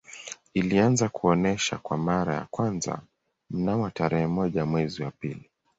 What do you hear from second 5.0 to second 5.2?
wa